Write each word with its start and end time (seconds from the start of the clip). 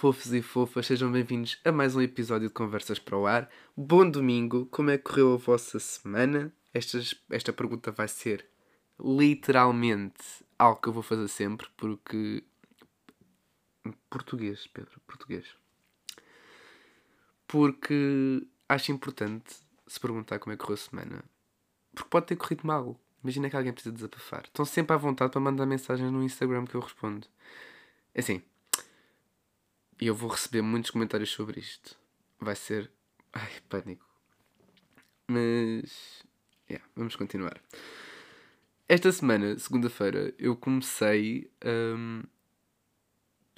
Fofos 0.00 0.32
e 0.32 0.40
fofas, 0.40 0.86
sejam 0.86 1.12
bem-vindos 1.12 1.60
a 1.62 1.70
mais 1.70 1.94
um 1.94 2.00
episódio 2.00 2.48
de 2.48 2.54
Conversas 2.54 2.98
para 2.98 3.18
o 3.18 3.26
Ar. 3.26 3.50
Bom 3.76 4.10
domingo, 4.10 4.64
como 4.70 4.88
é 4.88 4.96
que 4.96 5.04
correu 5.04 5.34
a 5.34 5.36
vossa 5.36 5.78
semana? 5.78 6.50
Estas, 6.72 7.14
esta 7.28 7.52
pergunta 7.52 7.92
vai 7.92 8.08
ser 8.08 8.46
literalmente 8.98 10.42
algo 10.58 10.80
que 10.80 10.88
eu 10.88 10.94
vou 10.94 11.02
fazer 11.02 11.28
sempre, 11.28 11.68
porque. 11.76 12.42
Português, 14.08 14.66
Pedro, 14.68 14.98
português. 15.06 15.44
Porque 17.46 18.46
acho 18.70 18.92
importante 18.92 19.54
se 19.86 20.00
perguntar 20.00 20.38
como 20.38 20.54
é 20.54 20.56
que 20.56 20.62
correu 20.62 20.76
a 20.76 20.78
semana. 20.78 21.24
Porque 21.94 22.08
pode 22.08 22.24
ter 22.24 22.36
corrido 22.36 22.66
mal. 22.66 22.98
Imagina 23.22 23.50
que 23.50 23.56
alguém 23.56 23.74
precisa 23.74 23.94
desabafar. 23.94 24.44
Estão 24.44 24.64
sempre 24.64 24.94
à 24.94 24.96
vontade 24.96 25.30
para 25.30 25.42
mandar 25.42 25.66
mensagens 25.66 26.10
no 26.10 26.24
Instagram 26.24 26.64
que 26.64 26.74
eu 26.74 26.80
respondo. 26.80 27.28
É 28.14 28.20
assim. 28.20 28.42
E 30.00 30.06
eu 30.06 30.14
vou 30.14 30.30
receber 30.30 30.62
muitos 30.62 30.90
comentários 30.90 31.30
sobre 31.30 31.60
isto. 31.60 31.94
Vai 32.40 32.56
ser. 32.56 32.90
Ai, 33.34 33.50
pânico. 33.68 34.06
Mas. 35.28 36.24
Yeah, 36.70 36.88
vamos 36.96 37.16
continuar. 37.16 37.60
Esta 38.88 39.12
semana, 39.12 39.58
segunda-feira, 39.58 40.34
eu 40.38 40.56
comecei 40.56 41.52
um, 41.62 42.22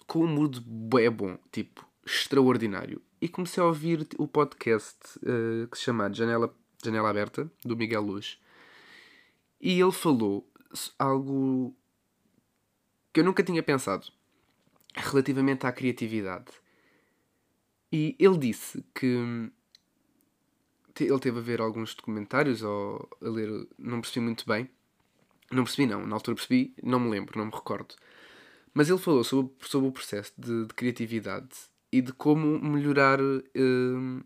com 0.07 0.25
um 0.25 0.27
mood 0.27 0.61
bué 0.61 1.09
bom, 1.09 1.39
tipo, 1.53 1.87
extraordinário. 2.05 3.01
E 3.21 3.29
comecei 3.29 3.62
a 3.62 3.67
ouvir 3.67 4.09
o 4.19 4.27
podcast 4.27 4.99
uh, 5.19 5.69
que 5.69 5.79
se 5.79 5.84
chama 5.84 6.12
Janela, 6.12 6.53
Janela 6.84 7.09
Aberta, 7.09 7.49
do 7.65 7.77
Miguel 7.77 8.03
Luz. 8.03 8.41
E 9.61 9.81
ele 9.81 9.93
falou 9.93 10.51
algo 10.99 11.77
que 13.12 13.21
eu 13.21 13.25
nunca 13.25 13.45
tinha 13.45 13.62
pensado 13.62 14.12
relativamente 14.95 15.67
à 15.67 15.73
criatividade. 15.73 16.53
E 17.91 18.17
ele 18.19 18.39
disse 18.39 18.85
que 18.95 19.51
ele 20.99 21.19
teve 21.19 21.39
a 21.39 21.43
ver 21.43 21.61
alguns 21.61 21.95
documentários 21.95 22.62
ou 22.62 23.09
a 23.21 23.29
ler, 23.29 23.67
não 23.79 24.01
percebi 24.01 24.25
muito 24.25 24.47
bem. 24.47 24.69
Não 25.51 25.65
percebi, 25.65 25.87
não, 25.87 26.07
na 26.07 26.17
altura 26.17 26.34
percebi, 26.37 26.75
não 26.83 26.99
me 26.99 27.11
lembro, 27.11 27.39
não 27.39 27.47
me 27.47 27.53
recordo. 27.53 27.95
Mas 28.73 28.89
ele 28.89 28.99
falou 28.99 29.23
sobre, 29.23 29.53
sobre 29.61 29.89
o 29.89 29.93
processo 29.93 30.33
de, 30.39 30.67
de 30.67 30.75
criatividade 30.75 31.51
e 31.91 32.01
de 32.01 32.12
como 32.12 32.59
melhorar 32.59 33.21
uh, 33.21 34.25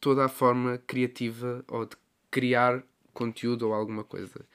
toda 0.00 0.24
a 0.24 0.28
forma 0.28 0.78
criativa 0.86 1.62
ou 1.68 1.84
de 1.84 1.96
criar 2.30 2.82
conteúdo 3.12 3.66
ou 3.66 3.74
alguma 3.74 4.02
coisa. 4.02 4.46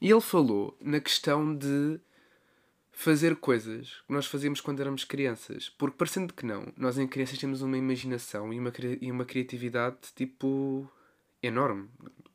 E 0.00 0.08
ele 0.10 0.20
falou 0.20 0.76
na 0.80 1.00
questão 1.00 1.56
de 1.56 2.00
fazer 2.94 3.36
coisas 3.36 4.02
que 4.06 4.12
nós 4.12 4.26
fazíamos 4.26 4.60
quando 4.60 4.80
éramos 4.80 5.04
crianças. 5.04 5.68
Porque, 5.68 5.96
parecendo 5.96 6.32
que 6.32 6.46
não, 6.46 6.72
nós 6.76 6.96
em 6.96 7.06
crianças 7.06 7.38
temos 7.38 7.60
uma 7.60 7.76
imaginação 7.76 8.52
e 8.52 8.58
uma, 8.58 8.72
e 9.00 9.10
uma 9.10 9.24
criatividade 9.24 9.98
tipo 10.14 10.90
enorme. 11.42 11.88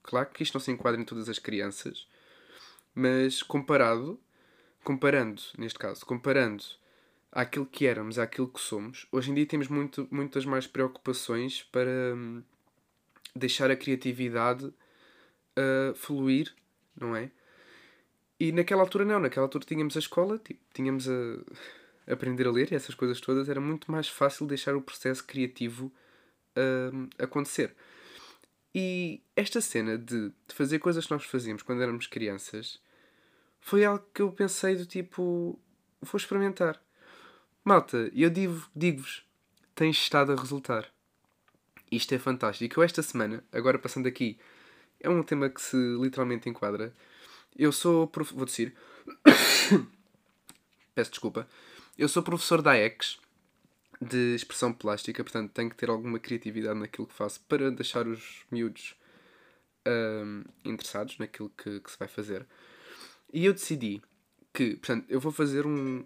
Claro 0.03 0.29
que 0.29 0.43
isto 0.43 0.53
não 0.53 0.61
se 0.61 0.71
enquadra 0.71 0.99
em 0.99 1.05
todas 1.05 1.29
as 1.29 1.39
crianças, 1.39 2.07
mas 2.93 3.41
comparado, 3.41 4.19
comparando, 4.83 5.41
neste 5.57 5.79
caso, 5.79 6.05
comparando 6.05 6.63
àquilo 7.31 7.65
que 7.65 7.85
éramos, 7.85 8.19
àquilo 8.19 8.47
que 8.47 8.59
somos, 8.59 9.07
hoje 9.11 9.31
em 9.31 9.35
dia 9.35 9.45
temos 9.45 9.67
muito, 9.67 10.07
muitas 10.11 10.45
mais 10.45 10.67
preocupações 10.67 11.63
para 11.71 12.15
hum, 12.15 12.43
deixar 13.35 13.71
a 13.71 13.75
criatividade 13.75 14.65
uh, 14.65 15.95
fluir, 15.95 16.53
não 16.95 17.15
é? 17.15 17.31
E 18.39 18.51
naquela 18.51 18.81
altura 18.81 19.03
não, 19.03 19.19
naquela 19.19 19.45
altura 19.45 19.65
tínhamos 19.65 19.95
a 19.97 19.99
escola, 19.99 20.37
tipo, 20.37 20.61
tínhamos 20.73 21.09
a, 21.09 22.13
aprender 22.13 22.47
a 22.47 22.51
ler 22.51 22.71
e 22.71 22.75
essas 22.75 22.95
coisas 22.95 23.19
todas, 23.19 23.49
era 23.49 23.59
muito 23.59 23.91
mais 23.91 24.07
fácil 24.07 24.47
deixar 24.47 24.75
o 24.75 24.81
processo 24.81 25.25
criativo 25.25 25.91
uh, 26.55 27.09
acontecer. 27.21 27.75
E 28.73 29.21
esta 29.35 29.59
cena 29.61 29.97
de, 29.97 30.29
de, 30.29 30.55
fazer 30.55 30.79
coisas 30.79 31.05
que 31.05 31.11
nós 31.11 31.25
fazíamos 31.25 31.63
quando 31.63 31.81
éramos 31.81 32.07
crianças 32.07 32.79
foi 33.59 33.83
algo 33.83 34.05
que 34.13 34.21
eu 34.21 34.31
pensei 34.31 34.75
do 34.75 34.85
tipo, 34.85 35.59
vou 36.01 36.17
experimentar. 36.17 36.81
Malta, 37.63 38.09
eu 38.15 38.29
digo-vos, 38.29 38.69
digo 38.75 39.03
tem 39.75 39.91
estado 39.91 40.31
a 40.31 40.35
resultar. 40.35 40.87
Isto 41.91 42.13
é 42.13 42.19
fantástico. 42.19 42.79
Eu 42.79 42.83
esta 42.83 43.01
semana, 43.01 43.43
agora 43.51 43.79
passando 43.79 44.07
aqui, 44.07 44.37
é 44.99 45.09
um 45.09 45.23
tema 45.23 45.49
que 45.49 45.61
se 45.61 45.77
literalmente 45.99 46.49
enquadra 46.49 46.93
eu 47.55 47.71
sou. 47.71 48.07
Prof... 48.07 48.33
Vou 48.33 48.45
dizer. 48.45 48.75
Peço 50.95 51.11
desculpa. 51.11 51.47
Eu 51.97 52.07
sou 52.07 52.23
professor 52.23 52.61
da 52.61 52.71
AEX 52.71 53.19
de 54.01 54.35
expressão 54.35 54.71
plástica, 54.71 55.23
portanto 55.23 55.51
tenho 55.51 55.69
que 55.69 55.75
ter 55.75 55.89
alguma 55.89 56.19
criatividade 56.19 56.79
naquilo 56.79 57.07
que 57.07 57.13
faço 57.13 57.41
para 57.41 57.69
deixar 57.69 58.07
os 58.07 58.45
miúdos 58.49 58.95
um, 59.85 60.43
interessados 60.63 61.17
naquilo 61.17 61.49
que, 61.49 61.79
que 61.79 61.91
se 61.91 61.97
vai 61.97 62.07
fazer. 62.07 62.45
E 63.33 63.45
eu 63.45 63.53
decidi 63.53 64.01
que, 64.53 64.75
portanto, 64.77 65.05
eu 65.09 65.19
vou 65.19 65.31
fazer 65.31 65.65
um. 65.65 66.05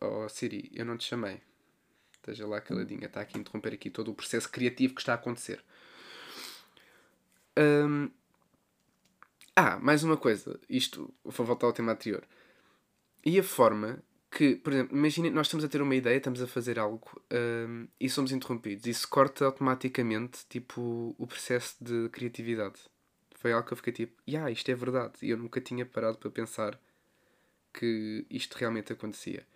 Oh 0.00 0.28
Siri, 0.28 0.70
eu 0.74 0.84
não 0.84 0.96
te 0.96 1.04
chamei. 1.04 1.40
Esteja 2.12 2.46
lá 2.46 2.60
caladinha, 2.60 3.06
está 3.06 3.20
aqui 3.20 3.36
a 3.36 3.40
interromper 3.40 3.74
aqui 3.74 3.88
todo 3.88 4.10
o 4.10 4.14
processo 4.14 4.50
criativo 4.50 4.94
que 4.94 5.00
está 5.00 5.12
a 5.12 5.16
acontecer. 5.16 5.62
Um, 7.56 8.10
ah, 9.56 9.78
mais 9.80 10.04
uma 10.04 10.16
coisa. 10.16 10.60
Isto, 10.68 11.12
vou 11.24 11.46
voltar 11.46 11.66
ao 11.66 11.72
tema 11.72 11.92
anterior. 11.92 12.22
E 13.24 13.38
a 13.38 13.42
forma 13.42 14.02
que, 14.30 14.56
por 14.56 14.72
exemplo, 14.72 14.96
imagine, 14.96 15.30
nós 15.30 15.46
estamos 15.46 15.64
a 15.64 15.68
ter 15.68 15.80
uma 15.80 15.94
ideia, 15.94 16.18
estamos 16.18 16.42
a 16.42 16.46
fazer 16.46 16.78
algo 16.78 17.20
um, 17.32 17.88
e 17.98 18.08
somos 18.10 18.32
interrompidos. 18.32 18.86
Isso 18.86 19.08
corta 19.08 19.46
automaticamente, 19.46 20.40
tipo, 20.48 21.14
o 21.18 21.26
processo 21.26 21.74
de 21.80 22.10
criatividade. 22.10 22.80
Foi 23.36 23.52
algo 23.52 23.66
que 23.66 23.72
eu 23.72 23.76
fiquei 23.78 23.92
tipo, 23.92 24.14
ah, 24.20 24.30
yeah, 24.30 24.50
isto 24.50 24.70
é 24.70 24.74
verdade. 24.74 25.14
E 25.22 25.30
eu 25.30 25.38
nunca 25.38 25.60
tinha 25.60 25.86
parado 25.86 26.18
para 26.18 26.30
pensar 26.30 26.78
que 27.72 28.26
isto 28.30 28.54
realmente 28.56 28.92
acontecia. 28.92 29.46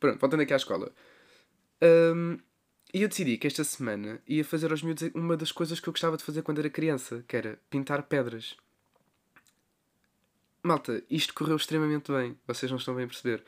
Pronto, 0.00 0.18
voltando 0.18 0.40
aqui 0.40 0.54
à 0.54 0.56
escola. 0.56 0.90
Um, 1.82 2.38
e 2.94 3.02
eu 3.02 3.08
decidi 3.08 3.36
que 3.38 3.46
esta 3.46 3.64
semana 3.64 4.22
ia 4.26 4.44
fazer 4.44 4.70
aos 4.70 4.82
miúdos 4.82 5.10
uma 5.14 5.36
das 5.36 5.50
coisas 5.50 5.80
que 5.80 5.88
eu 5.88 5.92
gostava 5.92 6.16
de 6.16 6.24
fazer 6.24 6.42
quando 6.42 6.58
era 6.58 6.70
criança, 6.70 7.24
que 7.26 7.36
era 7.36 7.58
pintar 7.70 8.02
pedras. 8.04 8.56
Malta, 10.62 11.02
isto 11.10 11.34
correu 11.34 11.56
extremamente 11.56 12.12
bem. 12.12 12.38
Vocês 12.46 12.70
não 12.70 12.78
estão 12.78 12.94
bem 12.94 13.04
a 13.04 13.08
perceber. 13.08 13.42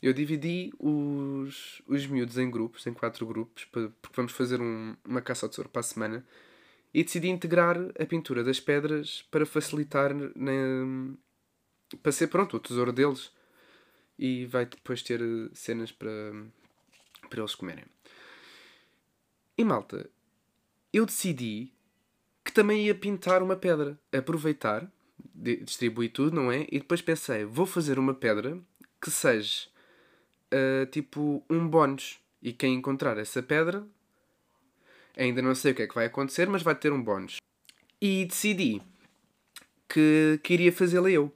Eu 0.00 0.12
dividi 0.12 0.72
os, 0.78 1.82
os 1.86 2.06
miúdos 2.06 2.38
em 2.38 2.48
grupos, 2.48 2.86
em 2.86 2.92
quatro 2.92 3.26
grupos, 3.26 3.64
porque 3.64 3.90
vamos 4.14 4.32
fazer 4.32 4.60
um, 4.60 4.94
uma 5.04 5.20
caça 5.20 5.46
ao 5.46 5.50
tesouro 5.50 5.68
para 5.68 5.80
a 5.80 5.82
semana. 5.82 6.24
E 6.92 7.02
decidi 7.02 7.28
integrar 7.28 7.76
a 7.98 8.06
pintura 8.06 8.44
das 8.44 8.60
pedras 8.60 9.22
para 9.30 9.44
facilitar 9.44 10.14
na, 10.14 11.16
para 12.00 12.12
ser 12.12 12.28
pronto 12.28 12.56
o 12.56 12.60
tesouro 12.60 12.92
deles. 12.92 13.32
E 14.16 14.46
vai 14.46 14.64
depois 14.64 15.02
ter 15.02 15.20
cenas 15.54 15.90
para, 15.90 16.10
para 17.28 17.40
eles 17.40 17.56
comerem. 17.56 17.84
E 19.58 19.64
malta, 19.64 20.08
eu 20.92 21.04
decidi 21.04 21.72
que 22.44 22.52
também 22.52 22.86
ia 22.86 22.94
pintar 22.94 23.42
uma 23.42 23.56
pedra. 23.56 23.98
Aproveitar 24.12 24.88
distribuí 25.34 26.08
tudo, 26.08 26.34
não 26.36 26.50
é? 26.50 26.66
E 26.70 26.78
depois 26.78 27.00
pensei, 27.00 27.44
vou 27.44 27.66
fazer 27.66 27.98
uma 27.98 28.14
pedra 28.14 28.58
que 29.00 29.10
seja 29.10 29.66
uh, 30.52 30.86
tipo 30.86 31.44
um 31.48 31.68
bónus. 31.68 32.18
E 32.42 32.52
quem 32.52 32.74
encontrar 32.74 33.16
essa 33.16 33.42
pedra, 33.42 33.86
ainda 35.16 35.40
não 35.40 35.54
sei 35.54 35.72
o 35.72 35.74
que 35.74 35.82
é 35.82 35.86
que 35.86 35.94
vai 35.94 36.06
acontecer, 36.06 36.46
mas 36.48 36.62
vai 36.62 36.74
ter 36.74 36.92
um 36.92 37.02
bónus. 37.02 37.38
E 38.00 38.26
decidi 38.26 38.82
que, 39.88 40.38
que 40.42 40.54
iria 40.54 40.72
fazê-la 40.72 41.10
eu. 41.10 41.32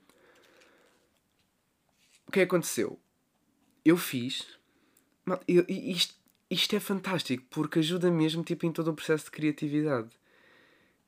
O 2.27 2.31
que 2.31 2.41
aconteceu? 2.41 2.99
Eu 3.85 3.97
fiz. 3.97 4.47
Isto, 5.69 6.15
isto 6.51 6.77
é 6.77 6.81
fantástico 6.81 7.45
porque 7.49 7.79
ajuda 7.79 8.11
mesmo 8.11 8.43
tipo, 8.43 8.67
em 8.67 8.73
todo 8.73 8.91
o 8.91 8.95
processo 8.95 9.27
de 9.27 9.31
criatividade. 9.31 10.11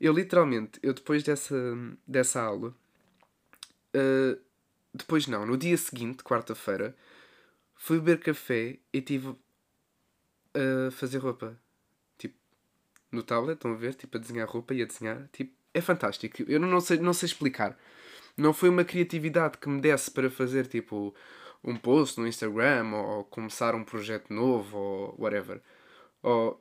Eu 0.00 0.12
literalmente, 0.12 0.80
eu 0.82 0.94
depois 0.94 1.22
dessa, 1.22 1.54
dessa 2.06 2.40
aula, 2.40 2.74
uh, 3.94 4.40
depois 4.94 5.26
não, 5.26 5.44
no 5.44 5.56
dia 5.56 5.76
seguinte, 5.76 6.24
quarta-feira, 6.24 6.96
fui 7.74 7.98
beber 7.98 8.20
café 8.20 8.78
e 8.92 9.00
tive 9.00 9.36
a 10.54 10.90
fazer 10.90 11.18
roupa. 11.18 11.56
Tipo, 12.18 12.34
no 13.12 13.22
tablet, 13.22 13.56
estão 13.56 13.72
a 13.72 13.76
ver? 13.76 13.94
Tipo, 13.94 14.16
a 14.16 14.20
desenhar 14.20 14.48
roupa 14.48 14.74
e 14.74 14.82
a 14.82 14.86
desenhar. 14.86 15.28
Tipo, 15.32 15.52
é 15.72 15.80
fantástico. 15.80 16.42
Eu 16.48 16.60
não 16.60 16.80
sei, 16.80 16.98
não 16.98 17.12
sei 17.12 17.26
explicar. 17.26 17.78
Não 18.36 18.52
foi 18.52 18.68
uma 18.68 18.84
criatividade 18.84 19.58
que 19.58 19.68
me 19.68 19.80
desse 19.80 20.10
para 20.10 20.30
fazer, 20.30 20.66
tipo, 20.66 21.14
um 21.62 21.76
post 21.76 22.18
no 22.18 22.26
Instagram 22.26 22.90
ou 22.94 23.24
começar 23.24 23.74
um 23.74 23.84
projeto 23.84 24.32
novo 24.32 24.76
ou 24.76 25.14
whatever. 25.18 25.60
Ou 26.22 26.60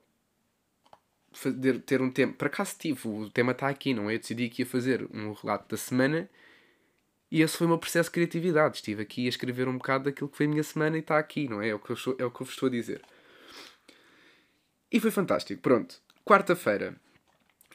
fazer, 1.34 1.82
ter 1.82 2.02
um 2.02 2.12
tema. 2.12 2.34
Por 2.34 2.48
acaso 2.48 2.76
tive, 2.78 3.08
o 3.08 3.30
tema 3.30 3.52
está 3.52 3.68
aqui, 3.70 3.94
não 3.94 4.10
é? 4.10 4.16
Eu 4.16 4.20
decidi 4.20 4.50
que 4.50 4.62
ia 4.64 4.66
fazer 4.66 5.08
um 5.14 5.34
relato 5.34 5.70
da 5.70 5.78
semana 5.78 6.30
E 7.32 7.42
esse 7.42 7.58
foi 7.58 7.66
o 7.66 7.70
meu 7.70 7.78
processo 7.78 8.10
de 8.10 8.14
criatividade. 8.14 8.78
Estive 8.78 9.04
aqui 9.04 9.26
a 9.26 9.30
escrever 9.30 9.68
um 9.68 9.78
bocado 9.78 10.06
daquilo 10.06 10.30
que 10.30 10.38
foi 10.38 10.46
a 10.48 10.50
minha 10.50 10.64
semana 10.64 10.98
e 10.98 11.00
está 11.00 11.18
aqui, 11.20 11.48
não 11.48 11.62
é? 11.62 11.70
É 11.70 11.76
o 11.76 11.80
que 11.80 11.92
eu, 11.92 11.96
estou, 11.96 12.16
é 12.18 12.26
o 12.26 12.32
que 12.32 12.42
eu 12.42 12.46
vos 12.46 12.54
estou 12.56 12.68
a 12.68 12.72
dizer. 12.72 13.02
E 14.92 15.00
foi 15.00 15.12
fantástico. 15.12 15.62
Pronto. 15.62 16.02
Quarta-feira. 16.26 16.96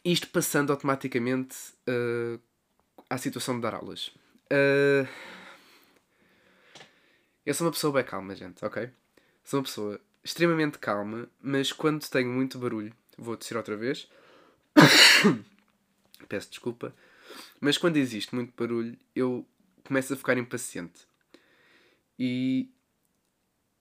Isto 0.04 0.28
passando 0.28 0.70
automaticamente 0.72 1.56
uh, 1.88 2.40
à 3.08 3.16
situação 3.16 3.54
de 3.56 3.62
dar 3.62 3.74
aulas. 3.74 4.08
Uh, 4.52 5.08
eu 7.46 7.54
sou 7.54 7.66
uma 7.66 7.72
pessoa 7.72 7.92
bem 7.92 8.04
calma, 8.04 8.34
gente, 8.34 8.64
ok? 8.64 8.90
Sou 9.44 9.60
uma 9.60 9.64
pessoa 9.64 10.00
extremamente 10.22 10.78
calma, 10.78 11.28
mas 11.40 11.72
quando 11.72 12.08
tenho 12.08 12.30
muito 12.30 12.58
barulho, 12.58 12.92
vou 13.16 13.36
descer 13.36 13.56
outra 13.56 13.76
vez. 13.76 14.08
Peço 16.28 16.50
desculpa. 16.50 16.94
Mas 17.60 17.78
quando 17.78 17.96
existe 17.96 18.34
muito 18.34 18.52
barulho, 18.56 18.96
eu 19.14 19.46
começo 19.84 20.12
a 20.12 20.16
ficar 20.16 20.36
impaciente. 20.38 21.06
E, 22.18 22.68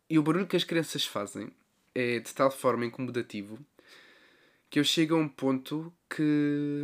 e 0.10 0.18
o 0.18 0.24
barulho 0.24 0.48
que 0.48 0.56
as 0.56 0.64
crianças 0.64 1.06
fazem 1.06 1.52
é 1.94 2.20
de 2.20 2.34
tal 2.34 2.50
forma 2.50 2.86
incomodativo 2.86 3.60
que 4.70 4.80
eu 4.80 4.84
chego 4.84 5.16
a 5.16 5.20
um 5.20 5.30
ponto 5.30 5.94
que 6.10 6.82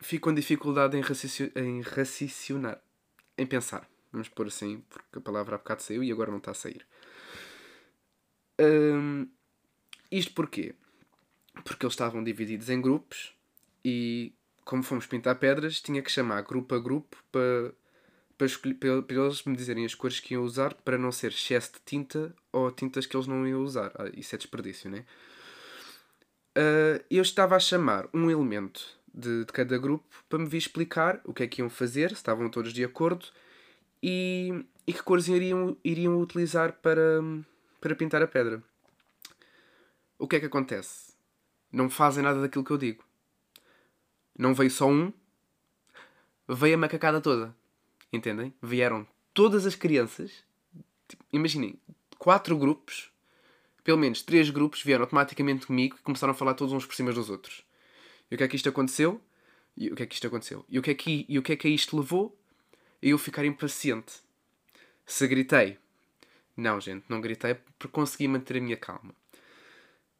fico 0.00 0.30
com 0.30 0.34
dificuldade 0.34 0.96
em, 0.96 1.02
em 1.56 1.80
raciocinar, 1.82 2.80
em 3.36 3.46
pensar. 3.46 3.86
Vamos 4.10 4.28
pôr 4.28 4.46
assim, 4.46 4.82
porque 4.88 5.18
a 5.18 5.20
palavra 5.20 5.56
há 5.56 5.58
bocado 5.58 5.82
saiu 5.82 6.02
e 6.02 6.10
agora 6.10 6.30
não 6.30 6.38
está 6.38 6.52
a 6.52 6.54
sair. 6.54 6.86
Um, 8.58 9.15
isto 10.18 10.32
porquê? 10.32 10.74
Porque 11.64 11.84
eles 11.84 11.92
estavam 11.94 12.22
divididos 12.22 12.68
em 12.70 12.80
grupos 12.80 13.34
e, 13.84 14.32
como 14.64 14.82
fomos 14.82 15.06
pintar 15.06 15.36
pedras, 15.36 15.80
tinha 15.80 16.02
que 16.02 16.10
chamar 16.10 16.42
grupo 16.42 16.74
a 16.74 16.78
grupo 16.78 17.16
para, 17.30 17.72
para, 18.36 18.46
escolher, 18.46 18.74
para, 18.74 19.16
eles 19.16 19.44
me 19.44 19.56
dizerem 19.56 19.84
as 19.84 19.94
cores 19.94 20.20
que 20.20 20.34
iam 20.34 20.42
usar 20.42 20.74
para 20.74 20.98
não 20.98 21.12
ser 21.12 21.30
excesso 21.30 21.72
de 21.74 21.80
tinta 21.84 22.34
ou 22.52 22.70
tintas 22.70 23.06
que 23.06 23.16
eles 23.16 23.26
não 23.26 23.46
iam 23.46 23.62
usar. 23.62 23.92
Ah, 23.94 24.10
isso 24.14 24.34
é 24.34 24.38
desperdício, 24.38 24.90
né? 24.90 25.04
Uh, 26.56 27.04
eu 27.10 27.22
estava 27.22 27.54
a 27.54 27.60
chamar 27.60 28.08
um 28.14 28.30
elemento 28.30 28.98
de, 29.12 29.44
de, 29.44 29.52
cada 29.52 29.76
grupo 29.76 30.06
para 30.28 30.38
me 30.38 30.46
vir 30.46 30.56
explicar 30.56 31.20
o 31.24 31.34
que 31.34 31.42
é 31.42 31.46
que 31.46 31.60
iam 31.60 31.68
fazer, 31.68 32.08
se 32.08 32.16
estavam 32.16 32.48
todos 32.48 32.72
de 32.72 32.82
acordo 32.82 33.26
e, 34.02 34.64
e 34.86 34.92
que 34.92 35.02
cores 35.02 35.28
iriam, 35.28 35.76
iriam 35.84 36.18
utilizar 36.18 36.72
para, 36.80 37.20
para 37.78 37.94
pintar 37.94 38.22
a 38.22 38.26
pedra. 38.26 38.62
O 40.18 40.26
que 40.26 40.36
é 40.36 40.40
que 40.40 40.46
acontece? 40.46 41.14
Não 41.70 41.90
fazem 41.90 42.22
nada 42.22 42.40
daquilo 42.40 42.64
que 42.64 42.70
eu 42.70 42.78
digo. 42.78 43.04
Não 44.38 44.54
veio 44.54 44.70
só 44.70 44.88
um, 44.88 45.12
veio 46.48 46.74
a 46.74 46.78
macacada 46.78 47.20
toda. 47.20 47.54
Entendem? 48.12 48.54
Vieram 48.62 49.06
todas 49.34 49.66
as 49.66 49.74
crianças, 49.74 50.44
tipo, 51.08 51.24
imaginem, 51.32 51.78
quatro 52.18 52.56
grupos 52.56 53.10
pelo 53.86 53.98
menos 53.98 54.20
três 54.20 54.50
grupos 54.50 54.82
vieram 54.82 55.04
automaticamente 55.04 55.64
comigo 55.64 55.96
e 55.96 56.02
começaram 56.02 56.32
a 56.32 56.34
falar 56.34 56.54
todos 56.54 56.74
uns 56.74 56.84
por 56.84 56.96
cima 56.96 57.12
dos 57.12 57.30
outros. 57.30 57.62
E 58.28 58.34
o 58.34 58.38
que 58.38 58.42
é 58.42 58.48
que 58.48 58.56
isto 58.56 58.68
aconteceu? 58.68 59.20
E 59.76 59.92
o 59.92 59.94
que 59.94 60.02
é 60.02 60.06
que 60.06 60.14
isto 60.16 60.26
aconteceu? 60.26 60.64
E 60.68 60.76
o 60.76 60.82
que 60.82 60.90
é 60.90 60.94
que, 60.94 61.24
e 61.28 61.38
o 61.38 61.42
que, 61.42 61.52
é 61.52 61.56
que 61.56 61.68
isto 61.68 61.96
levou? 61.96 62.36
A 63.00 63.06
eu 63.06 63.16
ficar 63.16 63.44
impaciente. 63.44 64.14
Se 65.06 65.28
gritei. 65.28 65.78
Não, 66.56 66.80
gente, 66.80 67.04
não 67.08 67.20
gritei 67.20 67.54
porque 67.78 67.92
consegui 67.92 68.26
manter 68.26 68.56
a 68.56 68.60
minha 68.60 68.76
calma. 68.76 69.14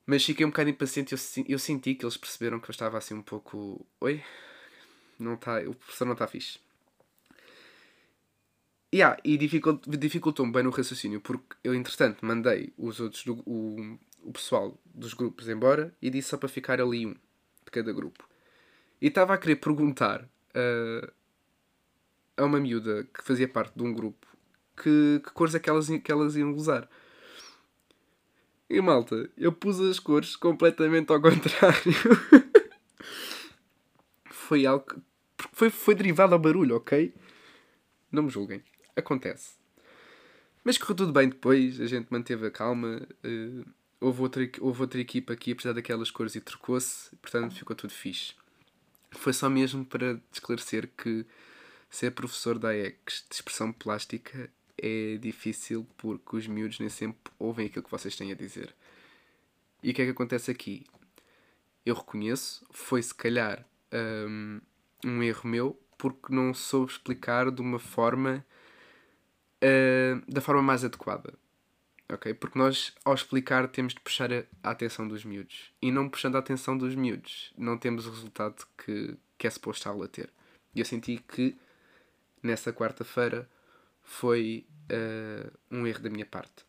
Mas 0.06 0.25
fiquei 0.25 0.47
um 0.47 0.50
bocado 0.50 0.70
impaciente 0.70 1.12
eu, 1.12 1.44
eu 1.49 1.58
senti 1.58 1.97
que 1.97 2.05
eles 2.05 2.17
perceberam 2.17 2.61
que 2.61 2.70
eu 2.70 2.73
estava 2.73 2.97
assim 2.97 3.14
um 3.14 3.23
pouco. 3.23 3.85
Oi? 4.00 4.23
Não 5.19 5.37
tá, 5.37 5.61
o 5.62 5.75
professor 5.75 6.05
não 6.05 6.12
está 6.12 6.26
fixe. 6.29 6.61
Yeah, 8.94 9.19
e 9.25 9.37
dificultou-me 9.37 10.53
bem 10.53 10.62
no 10.62 10.70
raciocínio, 10.70 11.20
porque 11.20 11.56
eu, 11.64 11.75
entretanto, 11.75 12.25
mandei 12.25 12.73
os 12.79 13.00
outros, 13.00 13.25
do, 13.25 13.43
o, 13.44 13.99
o 14.23 14.32
pessoal 14.32 14.79
dos 14.87 15.12
grupos 15.12 15.49
embora 15.49 15.93
e 16.00 16.09
disse 16.09 16.29
só 16.29 16.37
para 16.37 16.49
ficar 16.49 16.81
ali 16.81 17.05
um 17.05 17.12
de 17.12 17.70
cada 17.73 17.93
grupo. 17.93 18.26
E 19.00 19.09
estava 19.09 19.35
a 19.35 19.38
querer 19.38 19.56
perguntar 19.56 20.23
uh, 20.23 21.12
a 22.37 22.44
uma 22.44 22.61
miúda 22.61 23.05
que 23.12 23.23
fazia 23.25 23.49
parte 23.49 23.76
de 23.76 23.82
um 23.82 23.93
grupo 23.93 24.26
que, 24.76 25.20
que 25.25 25.31
cores 25.32 25.55
é 25.55 25.59
que 25.59 25.69
elas, 25.69 25.88
que 25.88 26.12
elas 26.12 26.37
iam 26.37 26.52
usar. 26.52 26.88
E 28.69 28.81
malta, 28.81 29.31
eu 29.37 29.53
pus 29.53 29.81
as 29.81 29.99
cores 29.99 30.37
completamente 30.37 31.13
ao 31.13 31.21
contrário. 31.21 31.93
foi 34.31 34.67
algo. 34.67 34.87
Foi, 35.53 35.71
foi 35.71 35.95
derivado 35.95 36.35
ao 36.35 36.41
barulho, 36.41 36.77
ok? 36.77 37.15
Não 38.11 38.25
me 38.25 38.31
julguem 38.31 38.63
acontece. 38.97 39.55
Mas 40.65 40.79
correu 40.79 40.97
tudo 40.97 41.13
bem 41.13 41.29
depois, 41.29 41.81
a 41.81 41.87
gente 41.87 42.09
manteve 42.11 42.47
a 42.47 42.51
calma. 42.51 43.07
Uh, 43.23 43.65
houve, 44.01 44.23
outra, 44.23 44.51
houve 44.61 44.81
outra 44.81 45.01
equipa 45.01 45.35
aqui, 45.35 45.53
apesar 45.53 45.75
daquelas 45.75 46.11
cores, 46.11 46.35
e 46.35 46.41
trocou-se, 46.41 47.15
portanto 47.17 47.55
ficou 47.55 47.77
tudo 47.77 47.93
fixe. 47.93 48.35
Foi 49.12 49.33
só 49.33 49.49
mesmo 49.49 49.85
para 49.85 50.21
esclarecer 50.33 50.91
que 50.97 51.25
ser 51.89 52.11
professor 52.11 52.59
da 52.59 52.77
EX 52.77 53.25
de 53.29 53.37
expressão 53.37 53.73
plástica 53.73 54.51
é 54.78 55.17
difícil 55.17 55.87
porque 55.96 56.37
os 56.37 56.46
miúdos 56.46 56.78
nem 56.78 56.88
sempre 56.88 57.32
ouvem 57.38 57.67
aquilo 57.67 57.84
que 57.84 57.90
vocês 57.90 58.17
têm 58.17 58.32
a 58.32 58.34
dizer. 58.34 58.75
E 59.82 59.90
o 59.90 59.94
que 59.94 60.02
é 60.02 60.05
que 60.05 60.11
acontece 60.11 60.50
aqui? 60.50 60.84
Eu 61.84 61.94
reconheço, 61.94 62.67
foi 62.70 63.02
se 63.02 63.14
calhar 63.14 63.64
um, 63.93 64.61
um 65.05 65.23
erro 65.23 65.49
meu 65.49 65.81
porque 65.96 66.34
não 66.34 66.52
soube 66.52 66.93
explicar 66.93 67.50
de 67.50 67.61
uma 67.61 67.78
forma 67.78 68.44
uh, 69.62 70.32
da 70.32 70.40
forma 70.40 70.62
mais 70.62 70.84
adequada. 70.84 71.34
Ok? 72.08 72.34
Porque 72.34 72.58
nós, 72.58 72.94
ao 73.05 73.14
explicar, 73.14 73.67
temos 73.69 73.94
de 73.94 74.00
puxar 74.00 74.32
a, 74.32 74.44
a 74.62 74.70
atenção 74.70 75.08
dos 75.08 75.25
miúdos. 75.25 75.73
E 75.82 75.90
não 75.90 76.08
puxando 76.08 76.37
a 76.37 76.38
atenção 76.38 76.76
dos 76.76 76.94
miúdos, 76.94 77.52
não 77.56 77.76
temos 77.76 78.06
o 78.06 78.11
resultado 78.11 78.67
que, 78.78 79.17
que 79.37 79.46
é 79.46 79.50
suposto 79.50 79.88
a 79.88 80.08
ter. 80.08 80.31
E 80.75 80.81
eu 80.81 80.84
senti 80.84 81.17
que 81.17 81.56
nessa 82.43 82.73
quarta-feira 82.73 83.49
foi 84.06 84.64
uh, 84.91 85.53
um 85.70 85.87
erro 85.87 86.00
da 86.00 86.08
minha 86.08 86.25
parte. 86.25 86.64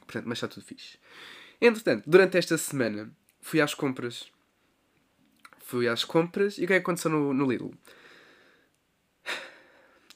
Portanto, 0.00 0.26
mas 0.26 0.36
está 0.36 0.48
tudo 0.48 0.66
fixe. 0.66 0.98
Entretanto, 1.60 2.10
durante 2.10 2.36
esta 2.36 2.58
semana 2.58 3.10
fui 3.40 3.60
às 3.60 3.72
compras. 3.72 4.30
Fui 5.60 5.88
às 5.88 6.04
compras 6.04 6.58
e 6.58 6.64
o 6.64 6.66
que 6.66 6.74
é 6.74 6.76
que 6.76 6.82
aconteceu 6.82 7.10
no, 7.10 7.32
no 7.32 7.50
Lidl? 7.50 7.70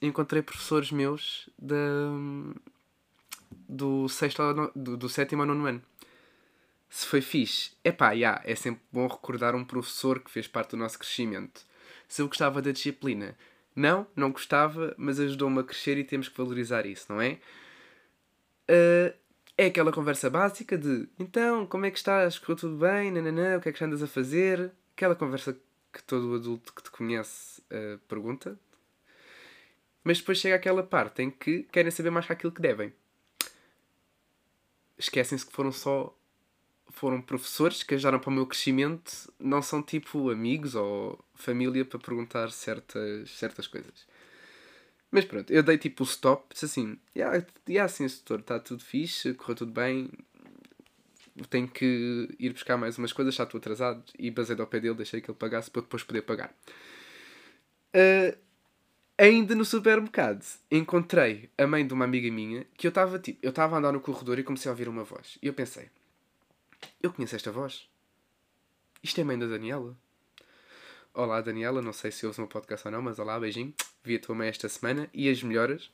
encontrei 0.02 0.42
professores 0.42 0.90
meus 0.90 1.49
do, 1.59 2.54
sexto 4.09 4.73
do, 4.75 4.97
do 4.97 5.09
sétimo 5.09 5.42
ao 5.42 5.49
nono 5.49 5.66
ano. 5.66 5.82
Se 6.90 7.06
foi 7.06 7.20
fixe, 7.20 7.73
epá, 7.82 8.12
yeah, 8.12 8.40
é 8.44 8.54
sempre 8.54 8.82
bom 8.92 9.06
recordar 9.06 9.54
um 9.54 9.64
professor 9.64 10.20
que 10.20 10.30
fez 10.30 10.47
parte 10.47 10.73
do 10.73 10.76
nosso 10.76 10.99
crescimento. 10.99 11.62
Se 12.06 12.23
eu 12.23 12.28
gostava 12.28 12.62
da 12.62 12.70
disciplina, 12.70 13.37
não, 13.75 14.07
não 14.14 14.31
gostava, 14.31 14.95
mas 14.97 15.19
ajudou-me 15.19 15.61
a 15.61 15.64
crescer 15.64 15.99
e 15.99 16.04
temos 16.04 16.28
que 16.28 16.38
valorizar 16.38 16.87
isso, 16.87 17.07
não 17.12 17.21
é? 17.21 17.38
Uh, 18.69 19.14
é 19.57 19.66
aquela 19.66 19.93
conversa 19.93 20.31
básica 20.31 20.76
de 20.76 21.09
então, 21.19 21.66
como 21.66 21.87
é 21.87 21.90
que 21.90 21.99
estás? 21.99 22.38
Correu 22.38 22.57
tudo 22.57 22.76
bem? 22.76 23.11
Nananã, 23.11 23.59
o 23.59 23.61
que 23.61 23.69
é 23.69 23.73
que 23.73 23.85
andas 23.85 24.02
a 24.02 24.07
fazer? 24.07 24.73
Aquela 24.97 25.14
conversa 25.14 25.57
que 25.93 26.02
todo 26.02 26.35
adulto 26.35 26.73
que 26.73 26.83
te 26.83 26.90
conhece 26.90 27.61
uh, 27.62 27.99
pergunta, 28.09 28.59
mas 30.02 30.19
depois 30.19 30.38
chega 30.38 30.57
aquela 30.57 30.83
parte 30.83 31.23
em 31.23 31.31
que 31.31 31.64
querem 31.64 31.90
saber 31.90 32.11
mais 32.11 32.26
que 32.26 32.33
aquilo 32.33 32.52
que 32.52 32.61
devem. 32.61 32.93
Esquecem-se 34.99 35.47
que 35.47 35.52
foram 35.52 35.73
só 35.73 36.16
foram 36.94 37.20
professores 37.20 37.82
que 37.82 37.94
ajudaram 37.94 38.18
para 38.18 38.30
o 38.30 38.32
meu 38.32 38.46
crescimento, 38.46 39.32
não 39.38 39.60
são 39.60 39.82
tipo 39.82 40.30
amigos 40.30 40.74
ou 40.74 41.18
família 41.34 41.84
para 41.84 41.98
perguntar 41.98 42.50
certas, 42.50 43.30
certas 43.30 43.66
coisas. 43.66 44.06
Mas 45.10 45.24
pronto, 45.24 45.52
eu 45.52 45.62
dei 45.62 45.78
tipo 45.78 46.02
o 46.02 46.06
stop, 46.06 46.46
disse 46.52 46.64
assim, 46.64 46.98
yeah, 47.16 47.46
yeah, 47.68 47.88
sim, 47.88 48.06
doutor, 48.06 48.40
está 48.40 48.58
tudo 48.58 48.82
fixe, 48.82 49.34
correu 49.34 49.54
tudo 49.54 49.72
bem, 49.72 50.10
tenho 51.50 51.68
que 51.68 52.28
ir 52.38 52.52
buscar 52.52 52.76
mais 52.76 52.98
umas 52.98 53.12
coisas, 53.12 53.34
já 53.34 53.44
estou 53.44 53.58
atrasado, 53.58 54.02
e 54.18 54.30
basei 54.30 54.56
ao 54.58 54.66
pé 54.66 54.80
dele, 54.80 54.94
deixei 54.94 55.20
que 55.20 55.30
ele 55.30 55.38
pagasse 55.38 55.70
para 55.70 55.82
depois 55.82 56.02
poder 56.02 56.22
pagar. 56.22 56.52
Uh, 57.94 58.36
Ainda 59.16 59.54
no 59.54 59.64
supermercado, 59.64 60.44
encontrei 60.68 61.48
a 61.56 61.68
mãe 61.68 61.86
de 61.86 61.94
uma 61.94 62.04
amiga 62.04 62.28
minha 62.32 62.66
que 62.76 62.84
eu 62.84 62.88
estava 62.88 63.16
tipo, 63.16 63.38
eu 63.42 63.50
estava 63.50 63.76
a 63.76 63.78
andar 63.78 63.92
no 63.92 64.00
corredor 64.00 64.40
e 64.40 64.42
comecei 64.42 64.68
a 64.68 64.72
ouvir 64.72 64.88
uma 64.88 65.04
voz. 65.04 65.38
E 65.40 65.46
eu 65.46 65.54
pensei, 65.54 65.88
eu 67.03 67.12
conheço 67.12 67.37
esta 67.37 67.50
voz. 67.50 67.88
Isto 69.03 69.19
é 69.19 69.23
a 69.23 69.25
mãe 69.25 69.38
da 69.38 69.47
Daniela. 69.47 69.97
Olá 71.12 71.41
Daniela, 71.41 71.81
não 71.83 71.93
sei 71.93 72.11
se 72.11 72.26
ouves 72.26 72.38
uma 72.38 72.47
podcast 72.47 72.87
ou 72.87 72.93
não, 72.93 73.03
mas 73.03 73.19
olá, 73.19 73.38
beijinho. 73.38 73.75
Vi 74.03 74.17
a 74.17 74.19
tua 74.21 74.35
mãe 74.35 74.49
esta 74.49 74.69
semana 74.69 75.09
e 75.12 75.29
as 75.29 75.43
melhoras. 75.43 75.91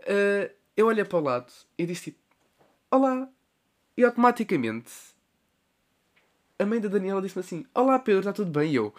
Uh, 0.00 0.52
eu 0.76 0.86
olhei 0.86 1.04
para 1.04 1.18
o 1.18 1.22
lado 1.22 1.52
e 1.78 1.86
disse 1.86 2.10
tipo, 2.10 2.18
olá. 2.90 3.28
E 3.96 4.04
automaticamente 4.04 4.90
a 6.58 6.66
mãe 6.66 6.80
da 6.80 6.88
Daniela 6.88 7.22
disse-me 7.22 7.40
assim, 7.40 7.66
olá 7.74 7.98
Pedro, 7.98 8.20
está 8.20 8.32
tudo 8.32 8.50
bem? 8.50 8.72
E 8.72 8.76
eu, 8.76 8.94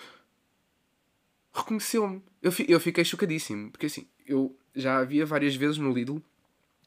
reconheceu-me. 1.53 2.21
Eu, 2.41 2.51
eu 2.67 2.79
fiquei 2.79 3.03
chocadíssimo, 3.03 3.71
porque 3.71 3.85
assim, 3.85 4.07
eu 4.25 4.55
já 4.75 4.97
havia 4.97 5.25
várias 5.25 5.55
vezes 5.55 5.77
no 5.77 5.91
Lidl, 5.91 6.21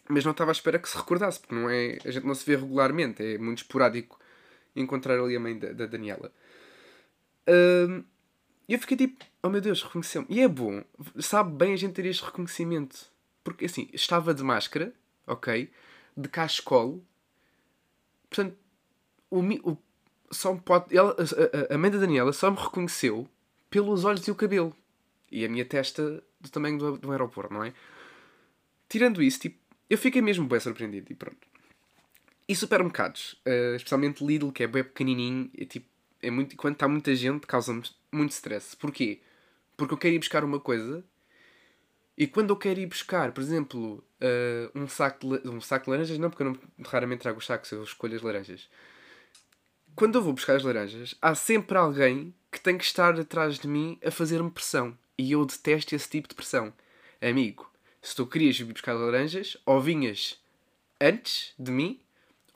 mas 0.08 0.24
não 0.24 0.32
estava 0.32 0.50
à 0.50 0.52
espera 0.52 0.78
que 0.78 0.88
se 0.88 0.96
recordasse, 0.96 1.40
porque 1.40 1.54
não 1.54 1.68
é, 1.68 1.98
a 2.04 2.10
gente 2.10 2.26
não 2.26 2.34
se 2.34 2.44
vê 2.44 2.56
regularmente, 2.56 3.22
é 3.22 3.38
muito 3.38 3.58
esporádico 3.58 4.18
encontrar 4.74 5.18
ali 5.18 5.36
a 5.36 5.40
mãe 5.40 5.58
da, 5.58 5.72
da 5.72 5.86
Daniela. 5.86 6.32
E 8.68 8.74
eu 8.74 8.78
fiquei 8.78 8.96
tipo, 8.96 9.24
oh 9.42 9.48
meu 9.48 9.60
Deus, 9.60 9.82
reconheceu-me. 9.82 10.26
E 10.28 10.40
é 10.40 10.48
bom, 10.48 10.84
sabe 11.18 11.52
bem 11.52 11.72
a 11.72 11.76
gente 11.76 11.94
ter 11.94 12.04
este 12.04 12.24
reconhecimento. 12.24 13.10
Porque 13.42 13.64
assim, 13.64 13.88
estava 13.94 14.34
de 14.34 14.42
máscara, 14.42 14.92
ok? 15.26 15.70
De 16.14 16.28
cachecol. 16.28 17.02
Portanto, 18.28 18.54
o, 19.30 19.40
o, 19.40 19.78
só 20.30 20.54
pode, 20.56 20.94
ela, 20.94 21.16
a, 21.70 21.74
a 21.74 21.78
mãe 21.78 21.90
da 21.90 21.96
Daniela 21.96 22.30
só 22.34 22.50
me 22.50 22.58
reconheceu 22.58 23.26
pelos 23.70 24.04
olhos 24.04 24.26
e 24.28 24.30
o 24.30 24.34
cabelo. 24.34 24.76
E 25.32 25.46
a 25.46 25.48
minha 25.48 25.64
testa 25.64 26.22
do 26.38 26.50
tamanho 26.50 26.78
do, 26.78 26.98
do 26.98 27.10
aeroporto, 27.10 27.52
não 27.52 27.64
é? 27.64 27.72
Tirando 28.86 29.22
isso, 29.22 29.40
tipo, 29.40 29.58
eu 29.88 29.98
fiquei 29.98 30.22
mesmo 30.22 30.46
bem 30.46 30.60
surpreendido 30.60 31.12
e 31.12 31.14
pronto. 31.14 31.46
E 32.48 32.56
supermercados, 32.56 33.34
uh, 33.46 33.76
especialmente 33.76 34.24
Lidl, 34.24 34.50
que 34.50 34.62
é 34.62 34.66
bem 34.66 34.82
pequenininho, 34.82 35.50
é 35.56 35.64
tipo, 35.64 35.86
é 36.22 36.30
muito, 36.30 36.56
quando 36.56 36.74
está 36.74 36.88
muita 36.88 37.14
gente, 37.14 37.46
causa-me 37.46 37.82
muito 38.10 38.32
stress. 38.32 38.76
Porquê? 38.76 39.20
Porque 39.76 39.94
eu 39.94 39.98
quero 39.98 40.14
ir 40.14 40.18
buscar 40.18 40.44
uma 40.44 40.58
coisa 40.58 41.04
e 42.18 42.26
quando 42.26 42.50
eu 42.50 42.56
quero 42.56 42.80
ir 42.80 42.86
buscar, 42.86 43.30
por 43.30 43.40
exemplo, 43.40 44.04
uh, 44.20 44.78
um, 44.78 44.88
saco 44.88 45.38
de, 45.38 45.48
um 45.48 45.60
saco 45.60 45.84
de 45.84 45.90
laranjas, 45.92 46.18
não, 46.18 46.28
porque 46.28 46.42
eu 46.42 46.46
não, 46.46 46.58
raramente 46.84 47.20
trago 47.20 47.38
os 47.38 47.46
sacos, 47.46 47.70
eu 47.70 47.84
escolho 47.84 48.16
as 48.16 48.22
laranjas. 48.22 48.68
Quando 49.94 50.18
eu 50.18 50.22
vou 50.22 50.32
buscar 50.32 50.56
as 50.56 50.64
laranjas, 50.64 51.14
há 51.22 51.36
sempre 51.36 51.78
alguém 51.78 52.34
que 52.50 52.58
tem 52.58 52.76
que 52.76 52.82
estar 52.82 53.16
atrás 53.18 53.56
de 53.56 53.68
mim 53.68 54.00
a 54.04 54.10
fazer-me 54.10 54.50
pressão. 54.50 54.98
E 55.16 55.30
eu 55.30 55.46
detesto 55.46 55.94
esse 55.94 56.08
tipo 56.08 56.26
de 56.26 56.34
pressão. 56.34 56.72
Amigo, 57.22 57.67
se 58.02 58.14
tu 58.14 58.26
querias 58.26 58.58
vir 58.58 58.72
buscar 58.72 58.92
laranjas, 58.92 59.56
ou 59.66 59.80
vinhas 59.80 60.40
antes 61.00 61.52
de 61.58 61.70
mim, 61.70 62.00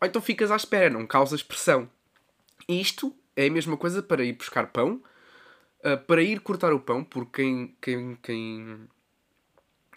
ou 0.00 0.06
então 0.06 0.20
ficas 0.20 0.50
à 0.50 0.56
espera, 0.56 0.90
não 0.90 1.06
causas 1.06 1.42
pressão. 1.42 1.88
Isto 2.68 3.14
é 3.36 3.46
a 3.46 3.50
mesma 3.50 3.76
coisa 3.76 4.02
para 4.02 4.24
ir 4.24 4.32
buscar 4.32 4.66
pão, 4.68 5.02
uh, 5.80 5.98
para 6.06 6.22
ir 6.22 6.40
cortar 6.40 6.72
o 6.72 6.80
pão, 6.80 7.04
porque 7.04 7.42
quem, 7.42 7.76
quem, 7.80 8.18
quem, 8.22 8.88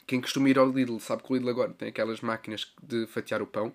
quem 0.06 0.22
costuma 0.22 0.50
ir 0.50 0.58
ao 0.58 0.70
Lidl 0.70 1.00
sabe 1.00 1.24
que 1.24 1.32
o 1.32 1.36
Lidl 1.36 1.50
agora 1.50 1.74
tem 1.74 1.90
aquelas 1.90 2.22
máquinas 2.22 2.72
de 2.82 3.08
fatiar 3.08 3.42
o 3.42 3.48
pão. 3.48 3.74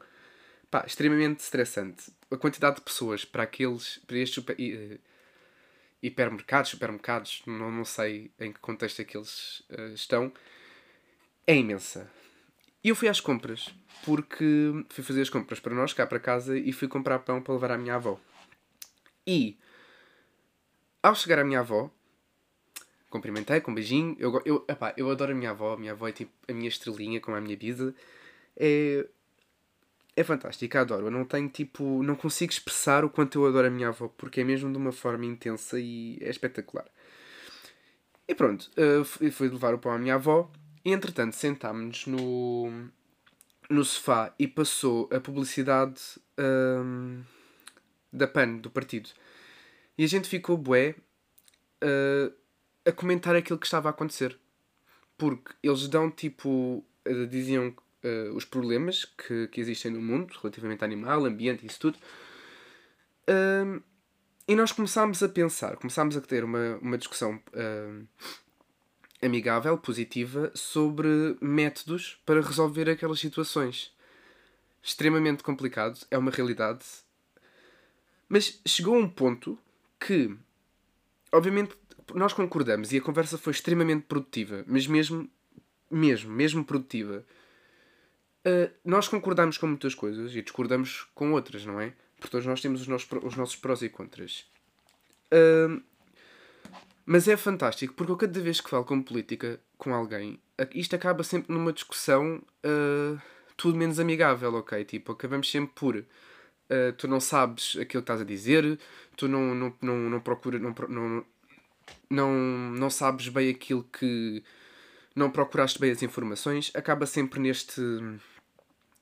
Pá, 0.71 0.85
extremamente 0.87 1.41
estressante. 1.41 2.13
A 2.31 2.37
quantidade 2.37 2.77
de 2.77 2.83
pessoas 2.83 3.25
para 3.25 3.43
aqueles, 3.43 3.99
para 4.07 4.19
estes 4.19 4.37
super, 4.37 4.57
hipermercados, 6.03 6.71
supermercados, 6.71 7.43
não, 7.47 7.71
não 7.71 7.85
sei 7.85 8.31
em 8.39 8.53
que 8.53 8.61
contexto 8.61 9.01
é 9.01 9.05
que 9.05 9.17
eles 9.17 9.61
uh, 9.71 9.93
estão, 9.95 10.33
é 11.47 11.57
imensa. 11.57 12.11
E 12.83 12.89
eu 12.89 12.97
fui 12.97 13.09
às 13.09 13.21
compras, 13.21 13.69
porque 14.05 14.85
fui 14.89 15.05
fazer 15.05 15.23
as 15.23 15.31
compras 15.31 15.61
para 15.61 15.75
nós, 15.75 15.93
cá 15.93 16.07
para 16.07 16.19
casa, 16.19 16.57
e 16.57 16.73
fui 16.73 16.89
comprar 16.89 17.19
pão 17.21 17.43
para 17.43 17.55
levar 17.55 17.73
à 17.73 17.79
minha 17.79 17.95
avó. 17.95 18.19
E, 19.27 19.59
ao 21.03 21.15
chegar 21.15 21.39
à 21.39 21.45
minha 21.45 21.61
avó, 21.61 21.91
cumprimentei 23.11 23.61
com 23.61 23.71
um 23.71 23.75
beijinho. 23.75 24.17
Eu, 24.19 24.41
eu, 24.45 24.65
epá, 24.69 24.95
eu 24.97 25.11
adoro 25.11 25.33
a 25.33 25.35
minha 25.35 25.51
avó. 25.51 25.75
A 25.75 25.77
minha 25.77 25.93
avó 25.93 26.09
é 26.09 26.13
tipo 26.13 26.33
a 26.49 26.53
minha 26.53 26.69
estrelinha, 26.69 27.21
como 27.21 27.37
a 27.37 27.41
minha 27.41 27.57
vida. 27.57 27.95
É, 28.57 29.07
é 30.17 30.25
fantástica, 30.25 30.81
adoro. 30.81 31.07
Eu 31.07 31.11
não 31.11 31.25
tenho 31.25 31.49
tipo. 31.49 32.03
Não 32.03 32.15
consigo 32.15 32.53
expressar 32.53 33.05
o 33.05 33.11
quanto 33.11 33.39
eu 33.39 33.47
adoro 33.47 33.67
a 33.67 33.71
minha 33.71 33.89
avó, 33.89 34.09
porque 34.09 34.41
é 34.41 34.45
mesmo 34.45 34.73
de 34.73 34.79
uma 34.79 34.93
forma 34.93 35.27
intensa 35.27 35.79
e 35.79 36.19
é 36.21 36.31
espetacular. 36.31 36.87
E 38.27 38.35
pronto, 38.35 38.71
uh, 38.79 39.05
fui 39.05 39.49
levar 39.49 39.75
o 39.75 39.79
pão 39.79 39.93
à 39.93 39.99
minha 39.99 40.15
avó. 40.15 40.51
Entretanto 40.85 41.37
sentámos-nos 41.37 42.07
no, 42.07 42.89
no 43.69 43.85
sofá 43.85 44.35
e 44.39 44.49
passou 44.49 45.09
a 45.13 45.21
publicidade. 45.21 46.01
Um, 46.39 47.23
da 48.13 48.27
PAN, 48.27 48.57
do 48.57 48.71
partido. 48.71 49.11
E 49.97 50.05
a 50.05 50.07
gente 50.07 50.29
ficou 50.29 50.57
bué 50.57 50.95
uh, 51.83 52.33
a 52.85 52.93
comentar 52.93 53.37
aquilo 53.37 53.59
que 53.59 53.67
estava 53.67 53.89
a 53.89 53.91
acontecer. 53.91 54.39
Porque 55.17 55.55
eles 55.63 55.89
dão 55.89 56.11
tipo. 56.11 56.85
Uh, 57.07 57.27
diziam 57.27 57.69
uh, 57.69 58.35
os 58.35 58.45
problemas 58.45 59.05
que, 59.05 59.49
que 59.49 59.61
existem 59.61 59.91
no 59.91 60.01
mundo 60.01 60.35
relativamente 60.41 60.83
ao 60.83 60.87
animal, 60.87 61.25
ambiente 61.25 61.67
isso 61.67 61.81
tudo. 61.81 61.99
Uh, 63.29 63.83
e 64.49 64.57
nós 64.57 64.73
começámos 64.73 65.23
a 65.23 65.29
pensar, 65.29 65.77
começámos 65.77 66.17
a 66.17 66.21
ter 66.21 66.43
uma, 66.43 66.77
uma 66.79 66.99
discussão 66.99 67.41
amigável, 69.23 69.77
positiva, 69.79 70.51
sobre 70.55 71.37
métodos 71.41 72.19
para 72.25 72.41
resolver 72.41 72.89
aquelas 72.89 73.21
situações. 73.21 73.93
Extremamente 74.83 75.43
complicado, 75.43 75.99
é 76.11 76.17
uma 76.17 76.31
realidade 76.31 76.85
mas 78.31 78.61
chegou 78.65 78.95
a 78.95 78.99
um 78.99 79.09
ponto 79.09 79.59
que, 79.99 80.33
obviamente, 81.33 81.75
nós 82.15 82.33
concordamos 82.33 82.93
e 82.93 82.99
a 82.99 83.01
conversa 83.01 83.37
foi 83.37 83.53
extremamente 83.53 84.05
produtiva, 84.05 84.65
mas 84.69 84.87
mesmo, 84.87 85.29
mesmo, 85.91 86.31
mesmo 86.31 86.65
produtiva. 86.65 87.25
Uh, 88.47 88.73
nós 88.85 89.09
concordamos 89.09 89.59
com 89.59 89.67
muitas 89.67 89.97
coisas 89.97 90.35
e 90.37 90.43
discordamos 90.43 91.09
com 91.13 91.33
outras, 91.33 91.67
não 91.67 91.81
é? 91.81 91.93
Porque 92.17 92.31
todos 92.31 92.47
nós 92.47 92.61
temos 92.61 92.83
os 92.83 92.87
nossos, 92.87 93.09
os 93.21 93.35
nossos 93.35 93.57
prós 93.57 93.83
e 93.83 93.89
contras. 93.89 94.47
Uh, 95.33 95.83
mas 97.13 97.27
é 97.27 97.37
fantástico 97.37 97.93
porque 97.95 98.13
eu 98.13 98.17
cada 98.17 98.41
vez 98.41 98.61
que 98.61 98.71
falo 98.71 98.85
com 98.85 99.03
política 99.03 99.59
com 99.77 99.93
alguém, 99.93 100.39
isto 100.73 100.95
acaba 100.95 101.25
sempre 101.25 101.53
numa 101.53 101.73
discussão 101.73 102.41
uh, 102.65 103.21
tudo 103.57 103.77
menos 103.77 103.99
amigável, 103.99 104.55
ok? 104.55 104.85
Tipo, 104.85 105.11
acabamos 105.11 105.51
sempre 105.51 105.73
por 105.75 105.97
uh, 105.97 106.93
tu 106.97 107.09
não 107.09 107.19
sabes 107.19 107.73
aquilo 107.73 108.01
que 108.01 108.13
estás 108.13 108.21
a 108.21 108.25
dizer, 108.25 108.79
tu 109.17 109.27
não, 109.27 109.57
não, 109.57 109.75
não, 109.83 109.97
não 110.09 110.21
procuras, 110.21 110.63
não, 110.63 110.73
não, 110.89 111.25
não, 112.09 112.33
não 112.79 112.89
sabes 112.89 113.27
bem 113.27 113.51
aquilo 113.51 113.83
que. 113.93 114.45
não 115.13 115.33
procuraste 115.33 115.81
bem 115.81 115.91
as 115.91 116.05
informações, 116.05 116.71
acaba 116.77 117.07
sempre 117.07 117.41
neste, 117.41 117.83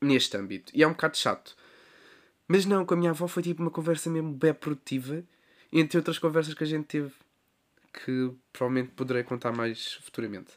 neste 0.01 0.35
âmbito. 0.35 0.73
E 0.75 0.83
é 0.83 0.87
um 0.87 0.93
bocado 0.93 1.19
chato. 1.19 1.55
Mas 2.49 2.65
não, 2.65 2.87
com 2.87 2.95
a 2.95 2.97
minha 2.97 3.11
avó 3.11 3.29
foi 3.29 3.43
tipo 3.43 3.61
uma 3.61 3.71
conversa 3.71 4.09
mesmo 4.09 4.33
bem 4.33 4.55
produtiva, 4.55 5.23
entre 5.71 5.99
outras 5.99 6.19
conversas 6.19 6.55
que 6.55 6.65
a 6.65 6.67
gente 6.67 6.87
teve, 6.87 7.13
que 8.05 8.33
provavelmente 8.53 8.93
poderei 8.93 9.25
contar 9.25 9.53
mais 9.53 9.95
futuramente. 9.95 10.53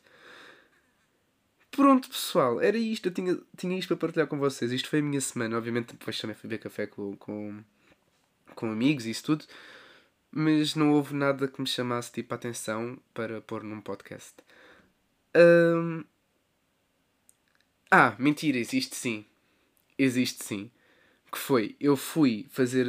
Pronto, 1.72 2.10
pessoal, 2.10 2.62
era 2.62 2.78
isto. 2.78 3.08
Eu 3.08 3.14
tinha, 3.14 3.40
tinha 3.58 3.78
isto 3.80 3.88
para 3.88 3.98
partilhar 3.98 4.28
com 4.28 4.38
vocês. 4.38 4.72
Isto 4.72 4.90
foi 4.90 5.00
a 5.00 5.02
minha 5.02 5.22
semana. 5.22 5.58
Obviamente, 5.58 5.94
depois 5.94 6.20
também 6.20 6.36
fui 6.36 6.50
beber 6.50 6.64
café 6.64 6.86
com, 6.86 7.16
com, 7.16 7.64
com 8.54 8.72
amigos 8.72 9.06
e 9.06 9.12
isso 9.12 9.24
tudo. 9.24 9.46
Mas 10.30 10.76
não 10.76 10.92
houve 10.92 11.16
nada 11.16 11.48
que 11.48 11.62
me 11.62 11.68
chamasse 11.68 12.12
tipo 12.12 12.34
a 12.34 12.38
atenção 12.38 13.00
para 13.14 13.42
pôr 13.42 13.64
num 13.64 13.82
podcast. 13.82 14.34
Um... 15.36 16.04
Ah, 17.90 18.16
mentira, 18.20 18.58
existe 18.58 18.96
sim. 18.96 19.26
Existe 19.98 20.44
sim. 20.44 20.70
Que 21.32 21.38
foi, 21.38 21.76
eu 21.80 21.96
fui 21.96 22.46
fazer. 22.50 22.86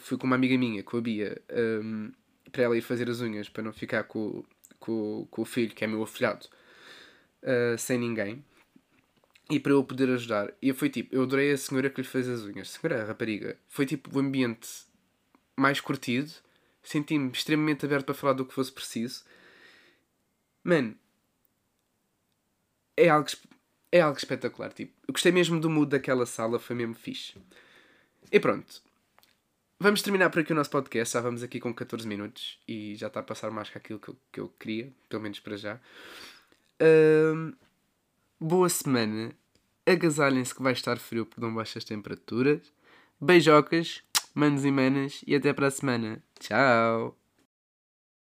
Fui 0.00 0.16
com 0.16 0.26
uma 0.26 0.36
amiga 0.36 0.56
minha, 0.56 0.82
com 0.82 0.96
a 0.96 1.00
Bia, 1.00 1.40
um, 1.82 2.10
para 2.52 2.64
ela 2.64 2.76
ir 2.76 2.82
fazer 2.82 3.08
as 3.08 3.20
unhas, 3.20 3.48
para 3.48 3.62
não 3.62 3.72
ficar 3.72 4.04
com, 4.04 4.44
com, 4.78 5.26
com 5.30 5.42
o 5.42 5.44
filho, 5.44 5.74
que 5.74 5.84
é 5.84 5.86
meu 5.86 6.02
afilhado 6.02 6.46
uh, 7.42 7.78
sem 7.78 7.98
ninguém 7.98 8.44
e 9.50 9.60
para 9.60 9.72
eu 9.72 9.84
poder 9.84 10.08
ajudar. 10.10 10.52
E 10.62 10.72
foi 10.72 10.88
tipo, 10.88 11.14
eu 11.14 11.22
adorei 11.22 11.52
a 11.52 11.58
senhora 11.58 11.90
que 11.90 12.00
lhe 12.00 12.06
fez 12.06 12.28
as 12.28 12.42
unhas, 12.42 12.68
a 12.68 12.80
senhora 12.80 13.02
a 13.02 13.06
rapariga. 13.06 13.58
Foi 13.68 13.84
tipo 13.84 14.16
o 14.16 14.20
ambiente 14.20 14.68
mais 15.56 15.80
curtido, 15.80 16.30
senti-me 16.82 17.30
extremamente 17.30 17.84
aberto 17.84 18.06
para 18.06 18.14
falar 18.14 18.32
do 18.32 18.46
que 18.46 18.54
fosse 18.54 18.72
preciso. 18.72 19.24
Mano, 20.64 20.96
é 22.96 23.08
algo, 23.08 23.28
é 23.90 24.00
algo 24.00 24.16
espetacular. 24.16 24.72
Tipo, 24.72 24.92
eu 25.06 25.12
gostei 25.12 25.32
mesmo 25.32 25.60
do 25.60 25.68
mood 25.68 25.90
daquela 25.90 26.24
sala, 26.24 26.58
foi 26.58 26.74
mesmo 26.76 26.94
fixe. 26.94 27.34
E 28.30 28.40
pronto. 28.40 28.82
Vamos 29.82 30.00
terminar 30.00 30.30
por 30.30 30.38
aqui 30.38 30.52
o 30.52 30.54
nosso 30.54 30.70
podcast. 30.70 31.12
Já 31.12 31.20
vamos 31.20 31.42
aqui 31.42 31.58
com 31.58 31.74
14 31.74 32.06
minutos 32.06 32.56
e 32.68 32.94
já 32.94 33.08
está 33.08 33.18
a 33.18 33.22
passar 33.24 33.50
mais 33.50 33.68
que 33.68 33.76
aquilo 33.76 33.98
que 33.98 34.10
eu, 34.10 34.16
que 34.30 34.38
eu 34.38 34.48
queria, 34.56 34.92
pelo 35.08 35.20
menos 35.20 35.40
para 35.40 35.56
já. 35.56 35.80
Uh, 36.80 37.52
boa 38.38 38.68
semana. 38.68 39.32
Agasalhem-se 39.84 40.54
que 40.54 40.62
vai 40.62 40.72
estar 40.72 41.00
frio 41.00 41.26
por 41.26 41.40
não 41.40 41.52
baixas 41.52 41.82
temperaturas. 41.82 42.60
Beijocas, 43.20 44.04
manos 44.32 44.64
e 44.64 44.70
manas, 44.70 45.20
e 45.26 45.34
até 45.34 45.52
para 45.52 45.66
a 45.66 45.70
semana. 45.72 46.22
Tchau! 46.38 47.21